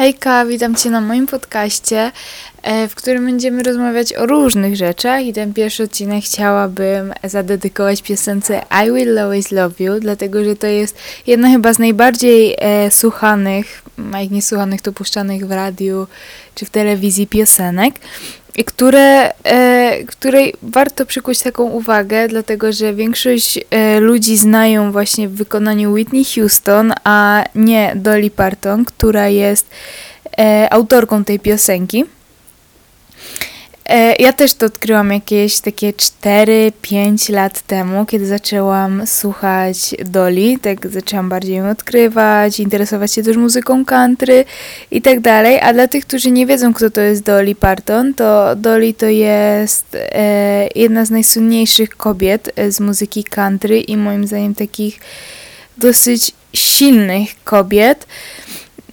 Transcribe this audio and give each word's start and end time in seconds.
Hejka, 0.00 0.46
witam 0.46 0.74
Cię 0.74 0.90
na 0.90 1.00
moim 1.00 1.26
podcaście, 1.26 2.12
e, 2.62 2.88
w 2.88 2.94
którym 2.94 3.26
będziemy 3.26 3.62
rozmawiać 3.62 4.14
o 4.14 4.26
różnych 4.26 4.76
rzeczach. 4.76 5.22
I 5.22 5.32
ten 5.32 5.54
pierwszy 5.54 5.82
odcinek 5.82 6.24
chciałabym 6.24 7.12
zadedykować 7.24 8.02
piosence 8.02 8.62
I 8.84 8.92
Will 8.92 9.18
Always 9.18 9.50
Love 9.50 9.84
You, 9.84 10.00
dlatego 10.00 10.44
że 10.44 10.56
to 10.56 10.66
jest 10.66 10.96
jedna 11.26 11.50
chyba 11.50 11.72
z 11.72 11.78
najbardziej 11.78 12.56
e, 12.58 12.90
słuchanych, 12.90 13.82
a 14.12 14.20
jak 14.20 14.30
nie 14.30 14.42
słuchanych, 14.42 14.82
to 14.82 14.92
puszczanych 14.92 15.46
w 15.46 15.52
radiu 15.52 16.06
czy 16.54 16.66
w 16.66 16.70
telewizji 16.70 17.26
piosenek 17.26 17.94
i 18.56 18.64
które, 18.64 19.32
e, 19.44 20.04
której 20.04 20.54
warto 20.62 21.06
przykuć 21.06 21.42
taką 21.42 21.64
uwagę, 21.64 22.28
dlatego 22.28 22.72
że 22.72 22.94
większość 22.94 23.58
e, 23.70 24.00
ludzi 24.00 24.36
znają 24.36 24.92
właśnie 24.92 25.28
w 25.28 25.34
wykonaniu 25.34 25.92
Whitney 25.92 26.24
Houston, 26.24 26.92
a 27.04 27.44
nie 27.54 27.92
Dolly 27.96 28.30
Parton, 28.30 28.84
która 28.84 29.28
jest 29.28 29.70
e, 30.38 30.72
autorką 30.72 31.24
tej 31.24 31.40
piosenki. 31.40 32.04
E, 33.90 34.14
ja 34.18 34.32
też 34.32 34.54
to 34.54 34.66
odkryłam 34.66 35.12
jakieś 35.12 35.60
takie 35.60 35.92
4-5 35.92 37.32
lat 37.32 37.60
temu, 37.60 38.06
kiedy 38.06 38.26
zaczęłam 38.26 39.06
słuchać 39.06 39.94
Dolly, 40.04 40.58
tak 40.62 40.90
zaczęłam 40.90 41.28
bardziej 41.28 41.56
ją 41.56 41.70
odkrywać, 41.70 42.60
interesować 42.60 43.12
się 43.12 43.22
też 43.22 43.36
muzyką 43.36 43.84
country 43.84 44.44
i 44.90 45.02
tak 45.02 45.20
dalej, 45.20 45.60
a 45.60 45.72
dla 45.72 45.88
tych, 45.88 46.06
którzy 46.06 46.30
nie 46.30 46.46
wiedzą, 46.46 46.74
kto 46.74 46.90
to 46.90 47.00
jest 47.00 47.22
Dolly 47.22 47.54
Parton, 47.54 48.14
to 48.14 48.56
Dolly 48.56 48.94
to 48.94 49.06
jest 49.06 49.86
e, 49.94 50.68
jedna 50.74 51.04
z 51.04 51.10
najsłynniejszych 51.10 51.90
kobiet 51.96 52.52
e, 52.56 52.72
z 52.72 52.80
muzyki 52.80 53.24
country 53.24 53.80
i 53.80 53.96
moim 53.96 54.26
zdaniem 54.26 54.54
takich 54.54 55.00
dosyć 55.78 56.32
silnych 56.54 57.30
kobiet. 57.44 58.06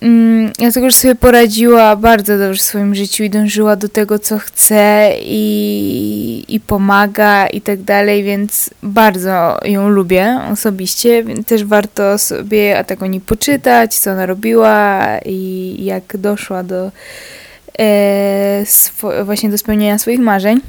Mm, 0.02 0.52
dlatego, 0.58 0.90
że 0.90 0.96
sobie 0.96 1.16
poradziła 1.16 1.96
bardzo 1.96 2.38
dobrze 2.38 2.60
w 2.60 2.62
swoim 2.62 2.96
życiu 2.96 3.24
i 3.24 3.30
dążyła 3.30 3.76
do 3.76 3.90
tego, 3.90 4.20
co 4.20 4.38
chce 4.38 5.12
i, 5.22 6.46
i 6.48 6.60
pomaga 6.60 7.48
i 7.48 7.62
tak 7.62 7.82
dalej, 7.82 8.24
więc 8.24 8.70
bardzo 8.84 9.58
ją 9.66 9.90
lubię 9.90 10.40
osobiście, 10.52 11.24
też 11.48 11.64
warto 11.64 12.18
sobie 12.18 12.84
tak 12.88 13.02
o 13.02 13.08
niej 13.08 13.22
poczytać, 13.22 13.96
co 13.96 14.12
ona 14.12 14.26
robiła 14.26 15.04
i 15.26 15.76
jak 15.80 16.18
doszła 16.18 16.64
do 16.64 16.92
e, 17.80 18.64
właśnie 19.24 19.50
do 19.50 19.58
spełnienia 19.58 19.98
swoich 19.98 20.20
marzeń. 20.20 20.62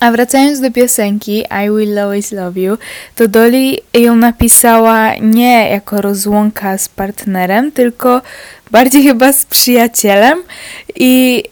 A 0.00 0.10
wracając 0.10 0.60
do 0.60 0.70
piosenki 0.70 1.38
I 1.40 1.70
Will 1.70 1.98
Always 1.98 2.32
Love 2.32 2.60
You, 2.60 2.78
to 3.16 3.28
Dolly 3.28 3.76
ją 3.94 4.16
napisała 4.16 5.14
nie 5.16 5.70
jako 5.70 6.00
rozłąka 6.00 6.78
z 6.78 6.88
partnerem, 6.88 7.72
tylko 7.72 8.22
bardziej 8.70 9.02
chyba 9.02 9.32
z 9.32 9.46
przyjacielem 9.46 10.38
i 10.96 11.44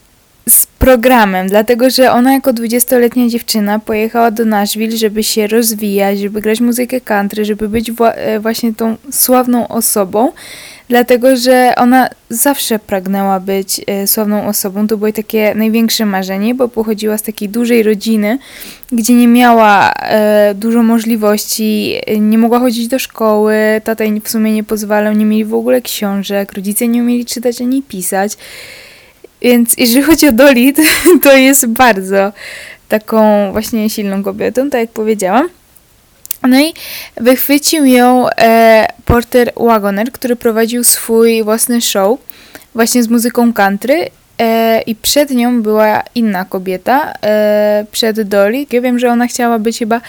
z 0.49 0.67
programem, 0.67 1.49
dlatego 1.49 1.91
że 1.91 2.13
ona 2.13 2.33
jako 2.33 2.53
20-letnia 2.53 3.29
dziewczyna 3.29 3.79
pojechała 3.79 4.31
do 4.31 4.45
Nashville, 4.45 4.97
żeby 4.97 5.23
się 5.23 5.47
rozwijać, 5.47 6.19
żeby 6.19 6.41
grać 6.41 6.61
muzykę 6.61 7.01
country, 7.01 7.45
żeby 7.45 7.69
być 7.69 7.91
e, 8.01 8.41
właśnie 8.41 8.75
tą 8.75 8.97
sławną 9.11 9.69
osobą 9.69 10.33
dlatego 10.89 11.37
że 11.37 11.73
ona 11.77 12.09
zawsze 12.31 12.79
pragnęła 12.79 13.41
być 13.41 13.81
e, 13.87 14.07
sławną 14.07 14.47
osobą. 14.47 14.87
To 14.87 14.97
było 14.97 15.13
takie 15.13 15.55
największe 15.55 16.07
marzenie, 16.07 16.55
bo 16.55 16.69
pochodziła 16.69 17.19
z 17.19 17.23
takiej 17.23 17.49
dużej 17.49 17.83
rodziny, 17.83 18.39
gdzie 18.93 19.15
nie 19.15 19.29
miała 19.29 19.93
e, 19.93 20.55
dużo 20.55 20.83
możliwości, 20.83 21.95
nie 22.21 22.39
mogła 22.39 22.59
chodzić 22.59 22.89
do 22.89 22.99
szkoły, 22.99 23.57
tata 23.85 24.05
w 24.25 24.29
sumie 24.29 24.53
nie 24.53 24.65
pozwalał, 24.65 25.13
nie 25.13 25.25
mieli 25.25 25.45
w 25.45 25.55
ogóle 25.55 25.83
książek, 25.83 26.53
rodzice 26.53 26.89
nie 26.89 27.03
umieli 27.03 27.25
czytać 27.25 27.61
ani 27.61 27.83
pisać. 27.83 28.33
Więc 29.43 29.75
jeżeli 29.79 30.03
chodzi 30.03 30.29
o 30.29 30.33
Dolit, 30.33 30.77
to 31.23 31.37
jest 31.37 31.67
bardzo 31.67 32.33
taką 32.89 33.53
właśnie 33.53 33.91
silną 33.91 34.23
kobietą, 34.23 34.71
tak 34.71 34.81
jak 34.81 34.91
powiedziałam. 34.91 35.49
No 36.43 36.61
i 36.61 36.75
wychwycił 37.17 37.85
ją 37.85 38.29
e, 38.31 38.87
Porter 39.05 39.53
Wagoner, 39.57 40.13
który 40.13 40.37
prowadził 40.37 40.85
swój 40.85 41.43
własny 41.43 41.81
show 41.81 42.19
właśnie 42.75 43.03
z 43.03 43.09
muzyką 43.09 43.53
country 43.53 44.11
e, 44.39 44.81
i 44.81 44.95
przed 44.95 45.31
nią 45.31 45.63
była 45.63 46.03
inna 46.15 46.45
kobieta, 46.45 47.13
e, 47.23 47.87
przed 47.93 48.23
Dolly. 48.23 48.67
Ja 48.73 48.81
wiem, 48.81 48.99
że 48.99 49.09
ona 49.09 49.27
chciała 49.27 49.59
być 49.59 49.79
chyba 49.79 50.01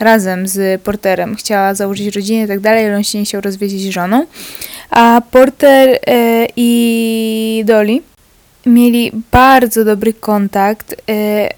razem 0.00 0.48
z 0.48 0.82
Porterem, 0.82 1.36
chciała 1.36 1.74
założyć 1.74 2.16
rodzinę 2.16 2.44
i 2.44 2.48
tak 2.48 2.60
dalej, 2.60 2.86
ale 2.86 2.96
on 2.96 3.04
się 3.04 3.18
nie 3.18 3.24
chciał 3.24 3.40
rozwiedzić 3.40 3.82
z 3.82 3.90
żoną. 3.90 4.26
A 4.90 5.22
Porter 5.30 5.98
e, 6.06 6.46
i 6.56 7.62
Dolly 7.66 8.00
mieli 8.66 9.12
bardzo 9.32 9.84
dobry 9.84 10.12
kontakt. 10.12 10.94
E, 11.10 11.48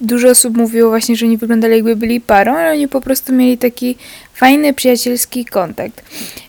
dużo 0.00 0.28
osób 0.28 0.56
mówiło 0.56 0.90
właśnie, 0.90 1.16
że 1.16 1.26
oni 1.26 1.36
wyglądali 1.36 1.74
jakby 1.74 1.96
byli 1.96 2.20
parą, 2.20 2.54
ale 2.54 2.72
oni 2.72 2.88
po 2.88 3.00
prostu 3.00 3.32
mieli 3.32 3.58
taki 3.58 3.96
fajny, 4.34 4.74
przyjacielski 4.74 5.44
kontakt. 5.44 6.02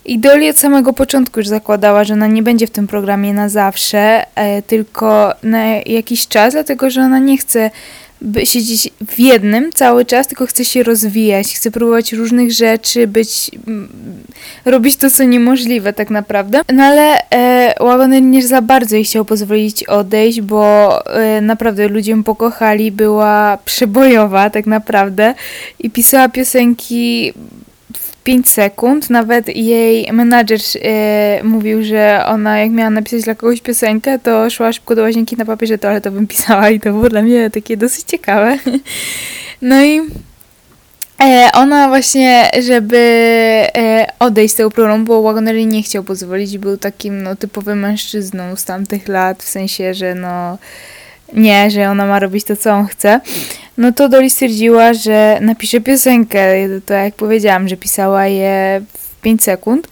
I 0.05 0.19
Dolly 0.19 0.49
od 0.49 0.57
samego 0.57 0.93
początku 0.93 1.39
już 1.39 1.47
zakładała, 1.47 2.03
że 2.03 2.13
ona 2.13 2.27
nie 2.27 2.43
będzie 2.43 2.67
w 2.67 2.71
tym 2.71 2.87
programie 2.87 3.33
na 3.33 3.49
zawsze, 3.49 4.25
e, 4.35 4.61
tylko 4.61 5.33
na 5.43 5.65
jakiś 5.85 6.27
czas, 6.27 6.53
dlatego 6.53 6.89
że 6.89 7.01
ona 7.01 7.19
nie 7.19 7.37
chce 7.37 7.71
by 8.21 8.45
siedzieć 8.45 8.89
w 9.07 9.19
jednym 9.19 9.71
cały 9.73 10.05
czas, 10.05 10.27
tylko 10.27 10.45
chce 10.45 10.65
się 10.65 10.83
rozwijać, 10.83 11.47
chce 11.47 11.71
próbować 11.71 12.13
różnych 12.13 12.51
rzeczy, 12.51 13.07
być, 13.07 13.51
robić 14.65 14.95
to, 14.95 15.11
co 15.11 15.23
niemożliwe 15.23 15.93
tak 15.93 16.09
naprawdę. 16.09 16.61
No 16.73 16.83
ale 16.83 17.29
e, 17.29 17.73
Wagoner 17.79 18.21
nie 18.21 18.47
za 18.47 18.61
bardzo 18.61 18.95
jej 18.95 19.05
chciał 19.05 19.25
pozwolić 19.25 19.83
odejść, 19.83 20.41
bo 20.41 21.05
e, 21.15 21.41
naprawdę 21.41 21.87
ludziom 21.87 22.23
pokochali, 22.23 22.91
była 22.91 23.57
przebojowa 23.65 24.49
tak 24.49 24.67
naprawdę 24.67 25.33
i 25.79 25.89
pisała 25.89 26.29
piosenki 26.29 27.33
5 28.23 28.49
sekund. 28.49 29.09
Nawet 29.09 29.47
jej 29.55 30.13
menadżer 30.13 30.59
e, 30.83 31.41
mówił, 31.43 31.83
że 31.83 32.23
ona 32.27 32.59
jak 32.59 32.71
miała 32.71 32.89
napisać 32.89 33.23
dla 33.23 33.35
kogoś 33.35 33.61
piosenkę, 33.61 34.19
to 34.19 34.49
szła 34.49 34.73
szybko 34.73 34.95
do 34.95 35.01
łazienki 35.01 35.37
na 35.37 35.45
papierze 35.45 35.77
toaletowym 35.77 36.27
pisała 36.33 36.69
i 36.69 36.79
to 36.79 36.91
było 36.91 37.09
dla 37.09 37.21
mnie 37.21 37.49
takie 37.49 37.77
dosyć 37.77 38.03
ciekawe. 38.03 38.57
No 39.61 39.83
i 39.83 40.01
e, 41.23 41.49
ona 41.53 41.87
właśnie, 41.87 42.51
żeby 42.59 42.97
e, 43.77 44.07
odejść 44.19 44.53
z 44.53 44.57
tego 44.57 44.71
programu, 44.71 45.05
bo 45.05 45.21
Wagoner 45.21 45.55
nie 45.55 45.83
chciał 45.83 46.03
pozwolić, 46.03 46.57
był 46.57 46.77
takim 46.77 47.23
no, 47.23 47.35
typowym 47.35 47.79
mężczyzną 47.79 48.55
z 48.55 48.65
tamtych 48.65 49.07
lat, 49.07 49.43
w 49.43 49.49
sensie, 49.49 49.93
że 49.93 50.15
no 50.15 50.57
nie, 51.33 51.71
że 51.71 51.89
ona 51.89 52.05
ma 52.05 52.19
robić 52.19 52.43
to, 52.45 52.55
co 52.55 52.71
on 52.71 52.87
chce, 52.87 53.21
no 53.81 53.91
to 53.91 54.09
Dolly 54.09 54.29
stwierdziła, 54.29 54.93
że 54.93 55.37
napisze 55.41 55.81
piosenkę. 55.81 56.39
To 56.85 56.93
jak 56.93 57.15
powiedziałam, 57.15 57.67
że 57.67 57.77
pisała 57.77 58.27
je 58.27 58.81
w 58.97 59.21
5 59.21 59.43
sekund. 59.43 59.87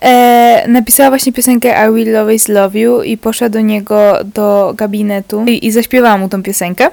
E, 0.00 0.64
napisała 0.68 1.08
właśnie 1.08 1.32
piosenkę 1.32 1.88
I 1.88 1.94
Will 1.94 2.16
Always 2.16 2.48
Love 2.48 2.78
You 2.78 3.02
i 3.02 3.16
poszła 3.16 3.48
do 3.48 3.60
niego 3.60 4.18
do 4.34 4.74
gabinetu 4.76 5.44
i, 5.46 5.66
i 5.66 5.72
zaśpiewała 5.72 6.18
mu 6.18 6.28
tą 6.28 6.42
piosenkę. 6.42 6.90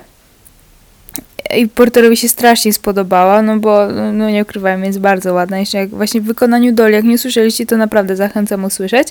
I 1.58 1.68
Porterowi 1.68 2.18
się 2.18 2.30
strasznie 2.30 2.74
spodobała, 2.74 3.42
no 3.42 3.58
bo, 3.58 3.88
no 4.14 4.30
nie 4.30 4.42
ukrywajmy, 4.42 4.86
jest 4.86 5.00
bardzo 5.00 5.34
ładna. 5.34 5.60
Jeszcze 5.60 5.78
jak 5.78 5.90
właśnie 5.90 6.22
w 6.22 6.24
wykonaniu 6.24 6.72
Dolly, 6.72 6.92
jak 6.92 7.06
nie 7.06 7.16
usłyszeliście, 7.16 7.66
to 7.66 7.78
naprawdę 7.78 8.16
zachęcam 8.16 8.64
usłyszeć, 8.64 9.08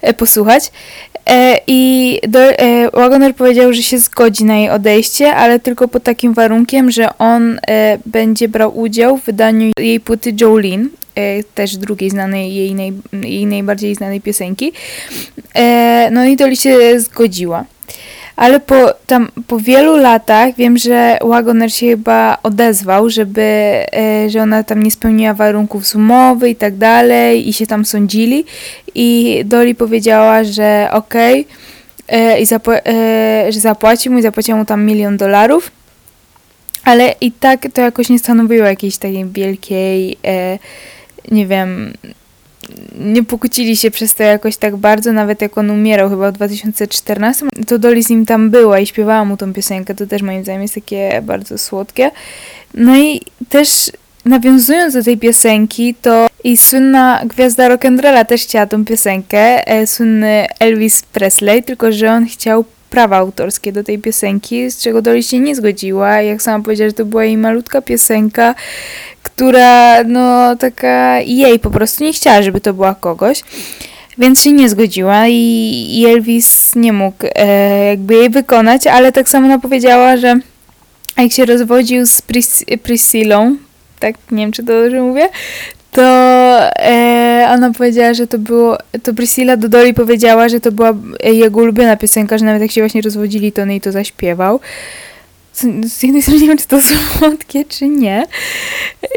e, 0.00 0.14
posłuchać. 0.14 0.70
E, 1.26 1.58
I 1.66 2.20
do, 2.28 2.40
e, 2.40 2.90
Wagoner 2.90 3.34
powiedział, 3.34 3.72
że 3.72 3.82
się 3.82 3.98
zgodzi 3.98 4.44
na 4.44 4.56
jej 4.56 4.70
odejście, 4.70 5.34
ale 5.34 5.60
tylko 5.60 5.88
pod 5.88 6.02
takim 6.02 6.34
warunkiem, 6.34 6.90
że 6.90 7.18
on 7.18 7.60
e, 7.68 7.98
będzie 8.06 8.48
brał 8.48 8.78
udział 8.78 9.16
w 9.16 9.24
wydaniu 9.24 9.72
jej 9.78 10.00
płyty 10.00 10.34
Jolene, 10.40 10.88
e, 11.14 11.44
też 11.44 11.76
drugiej 11.76 12.10
znanej, 12.10 12.54
jej, 12.54 12.74
naj, 12.74 12.92
jej 13.12 13.46
najbardziej 13.46 13.94
znanej 13.94 14.20
piosenki. 14.20 14.72
E, 15.54 16.08
no 16.12 16.24
i 16.24 16.36
Dolly 16.36 16.56
się 16.56 17.00
zgodziła 17.00 17.64
ale 18.36 18.60
po, 18.60 18.74
tam, 19.06 19.28
po 19.46 19.58
wielu 19.58 19.96
latach 19.96 20.54
wiem, 20.54 20.78
że 20.78 21.18
Wagoner 21.22 21.72
się 21.72 21.86
chyba 21.86 22.38
odezwał, 22.42 23.10
żeby, 23.10 23.42
e, 23.42 24.30
że 24.30 24.42
ona 24.42 24.64
tam 24.64 24.82
nie 24.82 24.90
spełniła 24.90 25.34
warunków 25.34 25.86
z 25.86 25.94
umowy 25.94 26.50
i 26.50 26.56
tak 26.56 26.76
dalej 26.76 27.48
i 27.48 27.52
się 27.52 27.66
tam 27.66 27.84
sądzili. 27.84 28.44
I 28.94 29.42
Dolly 29.44 29.74
powiedziała, 29.74 30.44
że 30.44 30.88
okej 30.92 31.46
okay, 32.06 32.18
e, 32.18 32.40
i 32.40 32.46
e, 32.86 33.52
że 33.52 33.60
zapłaci 33.60 34.10
mu 34.10 34.18
i 34.18 34.22
zapłaciła 34.22 34.58
mu 34.58 34.64
tam 34.64 34.84
milion 34.84 35.16
dolarów, 35.16 35.70
ale 36.84 37.14
i 37.20 37.32
tak 37.32 37.66
to 37.72 37.80
jakoś 37.80 38.08
nie 38.08 38.18
stanowiło 38.18 38.66
jakiejś 38.66 38.98
takiej 38.98 39.24
wielkiej 39.24 40.18
nie 41.30 41.46
wiem, 41.46 41.92
nie 43.00 43.24
pokłócili 43.24 43.76
się 43.76 43.90
przez 43.90 44.14
to 44.14 44.22
jakoś 44.22 44.56
tak 44.56 44.76
bardzo, 44.76 45.12
nawet 45.12 45.42
jak 45.42 45.58
on 45.58 45.70
umierał 45.70 46.10
chyba 46.10 46.30
w 46.30 46.34
2014, 46.34 47.46
to 47.66 47.78
Dolly 47.78 48.02
z 48.02 48.10
nim 48.10 48.26
tam 48.26 48.50
była 48.50 48.78
i 48.78 48.86
śpiewała 48.86 49.24
mu 49.24 49.36
tą 49.36 49.52
piosenkę, 49.52 49.94
to 49.94 50.06
też 50.06 50.22
moim 50.22 50.42
zdaniem 50.42 50.62
jest 50.62 50.74
takie 50.74 51.22
bardzo 51.22 51.58
słodkie. 51.58 52.10
No 52.74 52.98
i 52.98 53.20
też 53.48 53.90
nawiązując 54.24 54.94
do 54.94 55.02
tej 55.02 55.18
piosenki, 55.18 55.94
to 55.94 56.26
I 56.44 56.58
słynna 56.58 57.22
gwiazda 57.24 57.68
rock'n'rolla 57.68 58.24
też 58.24 58.42
chciała 58.42 58.66
tą 58.66 58.84
piosenkę, 58.84 59.68
e, 59.68 59.86
słynny 59.86 60.46
Elvis 60.60 61.02
Presley, 61.02 61.62
tylko 61.62 61.92
że 61.92 62.12
on 62.12 62.26
chciał 62.26 62.64
prawa 62.90 63.16
autorskie 63.16 63.72
do 63.72 63.84
tej 63.84 63.98
piosenki, 63.98 64.70
z 64.70 64.82
czego 64.82 65.02
Dolly 65.02 65.22
się 65.22 65.38
nie 65.38 65.56
zgodziła. 65.56 66.22
Jak 66.22 66.42
sama 66.42 66.64
powiedziała, 66.64 66.90
że 66.90 66.94
to 66.94 67.04
była 67.04 67.24
jej 67.24 67.36
malutka 67.36 67.82
piosenka, 67.82 68.54
która 69.22 70.04
no 70.04 70.56
taka 70.56 71.20
jej 71.20 71.58
po 71.58 71.70
prostu 71.70 72.04
nie 72.04 72.12
chciała, 72.12 72.42
żeby 72.42 72.60
to 72.60 72.74
była 72.74 72.94
kogoś. 72.94 73.42
Więc 74.18 74.42
się 74.42 74.52
nie 74.52 74.68
zgodziła 74.68 75.28
i, 75.28 76.04
Elvis 76.08 76.74
nie 76.74 76.92
mógł 76.92 77.26
e, 77.34 77.86
jakby 77.86 78.14
jej 78.14 78.30
wykonać, 78.30 78.86
ale 78.86 79.12
tak 79.12 79.28
samo 79.28 79.46
ona 79.46 79.58
powiedziała, 79.58 80.16
że 80.16 80.40
jak 81.16 81.32
się 81.32 81.44
rozwodził 81.44 82.06
z 82.06 82.22
Pris 82.22 82.64
Priscillą, 82.82 83.56
tak 83.98 84.14
nie 84.30 84.44
wiem 84.44 84.52
czy 84.52 84.62
to 84.62 84.82
dobrze 84.82 85.02
mówię, 85.02 85.28
to 85.96 86.02
e, 86.78 87.48
ona 87.50 87.72
powiedziała, 87.72 88.14
że 88.14 88.26
to 88.26 88.38
było, 88.38 88.78
to 89.02 89.14
Priscilla 89.14 89.56
do 89.56 89.68
Dolly 89.68 89.94
powiedziała, 89.94 90.48
że 90.48 90.60
to 90.60 90.72
była 90.72 90.92
jego 91.24 91.60
ulubiona 91.60 91.96
piosenka, 91.96 92.38
że 92.38 92.44
nawet 92.44 92.62
jak 92.62 92.70
się 92.70 92.80
właśnie 92.80 93.02
rozwodzili, 93.02 93.52
to 93.52 93.62
on 93.62 93.70
jej 93.70 93.80
to 93.80 93.92
zaśpiewał. 93.92 94.60
Z, 95.52 95.62
z 95.92 96.02
jednej 96.02 96.22
strony 96.22 96.40
nie 96.40 96.48
wiem, 96.48 96.58
czy 96.58 96.66
to 96.66 96.78
słodkie, 97.18 97.64
czy 97.64 97.88
nie. 97.88 98.26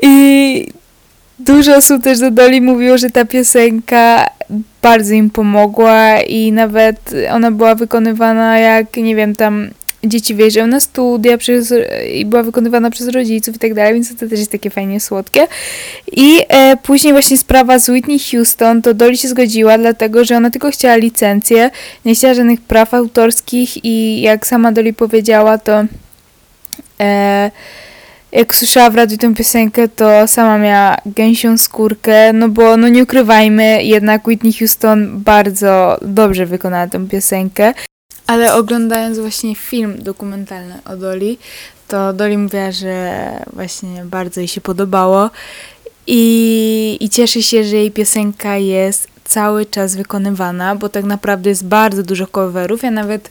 I 0.02 0.68
dużo 1.40 1.76
osób 1.76 2.04
też 2.04 2.20
do 2.20 2.32
Dolly 2.32 2.62
mówiło, 2.62 2.98
że 2.98 3.10
ta 3.10 3.26
piosenka 3.26 4.26
bardzo 4.82 5.14
im 5.14 5.30
pomogła 5.30 6.22
i 6.22 6.52
nawet 6.52 7.14
ona 7.32 7.52
była 7.52 7.76
wykonywana 7.76 8.60
jak, 8.60 8.98
nie 8.98 9.16
wiem, 9.16 9.36
tam 9.36 9.70
dzieci 10.04 10.36
wyjeżdżają 10.36 10.68
na 10.68 10.80
studia 10.80 11.38
przez, 11.38 11.74
i 12.14 12.26
była 12.26 12.44
wykonywana 12.44 12.92
przez 12.92 13.08
rodziców 13.08 13.56
i 13.56 13.60
tak 13.60 13.74
dalej, 13.74 13.94
więc 13.94 14.16
to 14.18 14.28
też 14.28 14.40
jest 14.40 14.52
takie 14.52 14.70
fajnie 14.70 15.00
słodkie. 15.00 15.48
I 16.12 16.40
e, 16.48 16.78
później 16.84 17.14
właśnie 17.14 17.38
sprawa 17.38 17.80
z 17.80 17.90
Whitney 17.90 18.20
Houston, 18.20 18.82
to 18.82 18.94
Dolly 18.94 19.18
się 19.18 19.28
zgodziła, 19.28 19.78
dlatego 19.78 20.26
że 20.26 20.38
ona 20.38 20.50
tylko 20.50 20.72
chciała 20.72 20.96
licencję, 20.96 21.70
nie 22.06 22.16
chciała 22.16 22.34
żadnych 22.34 22.62
praw 22.62 22.94
autorskich 22.94 23.86
i 23.86 24.22
jak 24.22 24.48
sama 24.48 24.72
Dolly 24.72 24.94
powiedziała, 24.94 25.58
to 25.58 25.84
e, 27.00 27.52
jak 28.32 28.56
słyszała 28.56 28.90
w 28.90 28.96
radiu 28.96 29.18
tę 29.18 29.36
piosenkę, 29.36 29.88
to 29.88 30.28
sama 30.28 30.58
miała 30.58 30.98
gęsią 31.06 31.58
skórkę, 31.58 32.34
no 32.34 32.50
bo 32.50 32.78
no 32.78 32.90
nie 32.90 33.04
ukrywajmy, 33.04 33.84
jednak 33.84 34.28
Whitney 34.28 34.54
Houston 34.54 35.24
bardzo 35.24 35.98
dobrze 36.02 36.46
wykonała 36.46 36.88
tę 36.88 37.08
piosenkę. 37.08 37.74
Ale 38.30 38.54
oglądając 38.54 39.20
właśnie 39.20 39.56
film 39.56 39.96
dokumentalny 40.04 40.80
o 40.86 40.96
Dolly, 40.96 41.38
to 41.88 42.14
Dolly 42.14 42.38
mówiła, 42.38 42.72
że 42.72 43.22
właśnie 43.54 44.06
bardzo 44.06 44.42
jej 44.42 44.48
się 44.48 44.62
podobało 44.62 45.30
i, 46.08 46.98
i 47.00 47.10
cieszy 47.10 47.44
się, 47.44 47.64
że 47.64 47.76
jej 47.76 47.92
piosenka 47.92 48.58
jest 48.58 49.08
cały 49.26 49.66
czas 49.66 49.96
wykonywana, 49.96 50.76
bo 50.76 50.90
tak 50.90 51.06
naprawdę 51.06 51.50
jest 51.50 51.66
bardzo 51.66 52.04
dużo 52.04 52.28
coverów. 52.28 52.84
Ja 52.84 52.92
nawet 52.92 53.30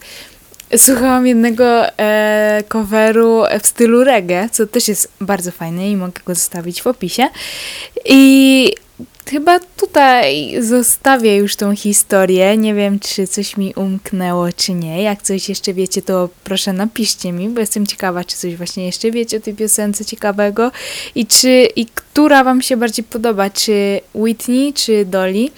słuchałam 0.76 1.26
jednego 1.26 1.98
e, 1.98 2.62
coveru 2.68 3.42
w 3.62 3.66
stylu 3.66 4.04
reggae, 4.04 4.48
co 4.52 4.66
też 4.66 4.88
jest 4.88 5.12
bardzo 5.20 5.50
fajne 5.50 5.90
i 5.90 5.96
mogę 5.96 6.20
go 6.24 6.34
zostawić 6.34 6.82
w 6.82 6.86
opisie. 6.86 7.28
I 8.04 8.74
chyba 9.30 9.60
tutaj 9.76 10.56
zostawię 10.62 11.36
już 11.36 11.56
tą 11.56 11.76
historię. 11.76 12.56
Nie 12.56 12.74
wiem, 12.74 13.00
czy 13.00 13.26
coś 13.26 13.56
mi 13.56 13.74
umknęło, 13.76 14.52
czy 14.56 14.72
nie. 14.72 15.02
Jak 15.02 15.22
coś 15.22 15.48
jeszcze 15.48 15.74
wiecie, 15.74 16.02
to 16.02 16.28
proszę 16.44 16.72
napiszcie 16.72 17.32
mi, 17.32 17.48
bo 17.48 17.60
jestem 17.60 17.86
ciekawa, 17.86 18.24
czy 18.24 18.36
coś 18.36 18.56
właśnie 18.56 18.86
jeszcze 18.86 19.10
wiecie 19.10 19.36
o 19.36 19.40
tej 19.40 19.54
piosence 19.54 20.04
ciekawego 20.04 20.70
i 21.14 21.26
czy 21.26 21.68
i 21.76 21.86
która 21.86 22.44
wam 22.44 22.62
się 22.62 22.76
bardziej 22.76 23.04
podoba, 23.04 23.50
czy 23.50 24.00
Whitney, 24.14 24.72
czy 24.72 25.04
Dolly. 25.04 25.48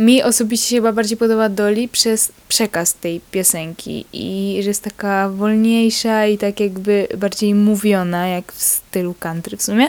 Mi 0.00 0.22
osobiście 0.22 0.68
się 0.68 0.76
chyba 0.76 0.92
bardziej 0.92 1.16
podoba 1.16 1.48
Dolly 1.48 1.88
przez 1.88 2.32
przekaz 2.48 2.94
tej 2.94 3.20
piosenki 3.30 4.04
i 4.12 4.58
że 4.62 4.68
jest 4.70 4.84
taka 4.84 5.28
wolniejsza 5.28 6.26
i 6.26 6.38
tak 6.38 6.60
jakby 6.60 7.08
bardziej 7.18 7.54
mówiona, 7.54 8.28
jak 8.28 8.52
w 8.52 8.62
stylu 8.62 9.14
country 9.20 9.56
w 9.56 9.62
sumie. 9.62 9.88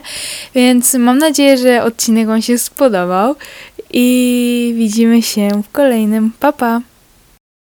Więc 0.56 0.94
mam 0.94 1.18
nadzieję, 1.18 1.58
że 1.58 1.84
odcinek 1.84 2.28
Wam 2.28 2.42
się 2.42 2.58
spodobał 2.58 3.36
i 3.94 4.74
widzimy 4.78 5.22
się 5.22 5.63
w 5.63 5.72
kolejnym. 5.72 6.31
Pa, 6.40 6.52
pa! 6.52 6.81